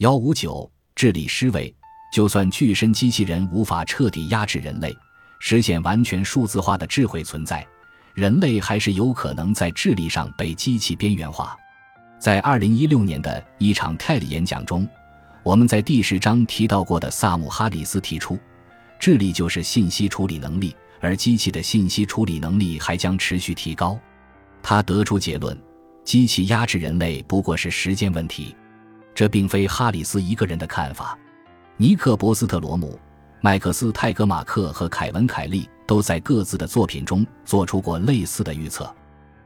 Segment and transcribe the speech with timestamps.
[0.00, 1.74] 幺五九，智力失位。
[2.10, 4.96] 就算巨身机器人无法彻底压制人类，
[5.40, 7.66] 实现完全数字化的智慧存在，
[8.14, 11.54] 人类还是有可能在智力上被机器边缘化。
[12.18, 14.88] 在二零一六年的一场 TED 演讲中，
[15.42, 18.38] 我们在第十章提到过的萨姆·哈里斯提出，
[18.98, 24.00] 智力就是信息处理能力，而机器的信息处理能力还将持续提高。
[24.62, 25.54] 他得出结论：
[26.06, 28.56] 机器压制人类不过是时间问题。
[29.20, 31.18] 这并非哈里斯一个人的看法。
[31.76, 32.98] 尼克·博斯特罗姆、
[33.42, 38.90] 麦克斯·泰格马克和凯文·凯利都在各自的作品中做出过类似的预测。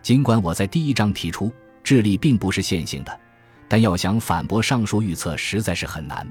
[0.00, 1.52] 尽管我在第一章提出
[1.84, 3.20] 智力并不是线性的，
[3.68, 6.26] 但要想反驳上述预测实在是很难。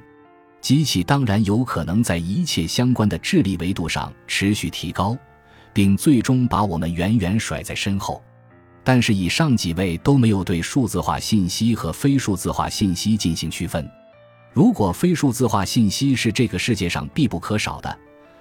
[0.60, 5.16] 机器当然有可能在一切相关的智力维度上持续提高，
[5.74, 8.20] 并最终把我们远远甩在身后。
[8.88, 13.86] 但是以上几位都没有对数字化信息和非数字化信息进行区分。
[14.54, 17.98] 如果非数字化信息是这个世界上必不可少的，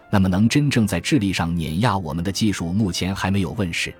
[0.08, 3.92] 那么能真正在智力上碾压我们的技术目前还没有问世。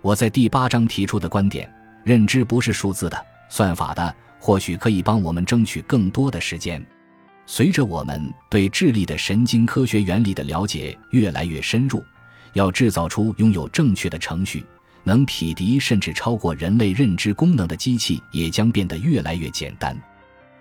[0.00, 1.68] 我在第八章提出的观点，
[2.04, 6.80] 认知不是数字的、算法的，或许可以帮我们争取更多的时间。
[7.46, 12.00] 随着我们对智力的神经科学原理的了解越来越深入，
[12.52, 14.64] 要制造出拥有正确的程序、
[15.04, 19.96] 能匹敌甚至超过人类认知功能的机器，也将变得越来越简单。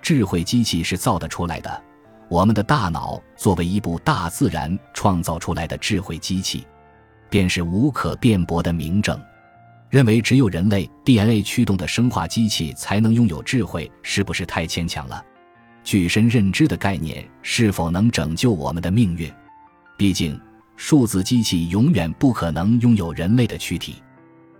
[0.01, 1.83] 智慧机器是造得出来的，
[2.29, 6.65] 我们的大脑作为一部大自然创造出来的智慧机器，
[7.29, 9.19] 便是无可辩驳的明证。
[9.89, 15.25] 认为只有人类 DNA 驱动的生化机器才能拥有智慧，是不是太牵强了？
[15.83, 19.31] 具身认知的概念是否能拯救我们的命运？
[19.97, 20.39] 毕竟，
[20.77, 23.95] 数字机器永远不可能拥有人类的躯体。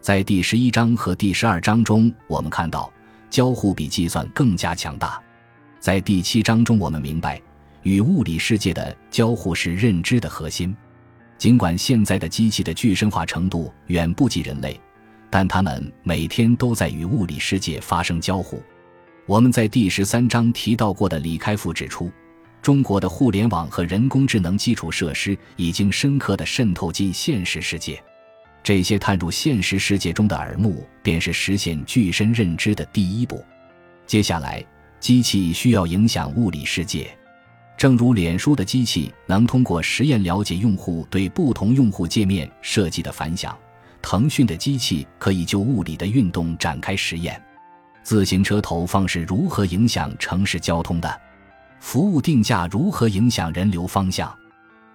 [0.02, 2.92] 在第十一章和第十二章中，我们看到
[3.30, 5.22] 交互比计算更加强大。
[5.78, 7.42] 在第七章中，我们明白，
[7.84, 10.76] 与物理世界的交互是认知的核心。
[11.38, 14.80] 尽管现在的机器的具身化程度远不及人类，
[15.30, 18.64] 但它们每天都在与物理世界发生交互。
[19.26, 22.10] 我们在第十三章提到过的李开复指出，
[22.62, 28.02] 中国的互联网和人工智能基础设施已经深刻地渗透进现实世界。
[28.64, 33.44] 这些探入现实世界中的耳目，便是实现具身认知的第一步。
[34.06, 34.64] 接下来。
[35.00, 37.10] 机器需要影响物理世界，
[37.78, 43.58] 正如脸书的机器能通过实验了解用户对不同用户界面设计的反响，
[44.02, 47.42] 腾讯的机器可以就物理的运动展开实验。
[48.04, 51.22] 自行车投放是如何影响城市交通的？
[51.80, 54.38] 服务定价如何影响人流方向？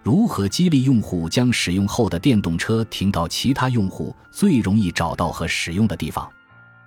[0.04, 6.30] 如何激励用户将使用后的电动车停到其他用户最容易找到和使用的地方？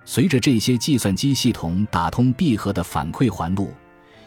[0.04, 3.74] 随着这些计算机系统打通闭合的反馈环路，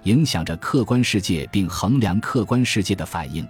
[0.03, 3.47] 影响着客观世界并衡量客观世界的反应，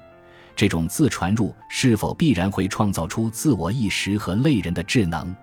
[0.56, 5.36] 这种自传入是否必然会创造出自我意识和类人的智能？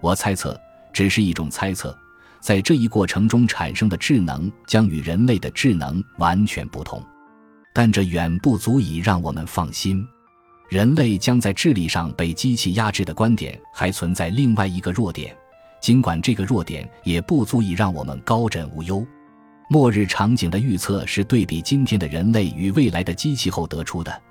[0.00, 0.58] 我猜测，
[0.90, 1.94] 只是一种猜测。
[2.40, 7.04] 在这一过程中产生的智能将与人类的智能完全不同，
[7.74, 10.06] 但这远不足以让我们放心。
[10.70, 15.36] 人类将在智力上被机器压制的观点还存在另外一个弱点。
[15.80, 19.06] 尽管这个弱点也不足以让我们高枕无忧，
[19.68, 24.22] 末日场景的预测是对比今天的人类与未来的机器后得出的，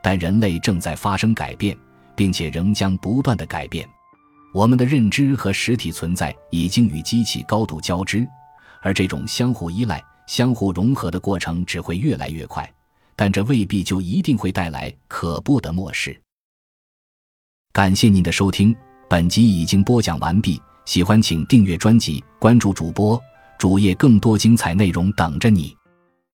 [0.00, 1.76] 但人类正在发生改变，
[2.14, 3.88] 并且仍将不断的改变。
[4.54, 8.24] 我们的认知和实体存在已经与机器高度交织，
[8.80, 12.72] 而这种相互依赖、相互融合的过程只会越来越快，
[13.20, 16.18] 但这未必就一定会带来可怖的末世。
[17.70, 18.74] 感谢您的收听，
[19.10, 20.58] 本集已经播讲完毕。
[20.86, 23.20] 喜欢请订阅专辑，关注主播
[23.58, 25.76] 主页，更多精彩内容等着你。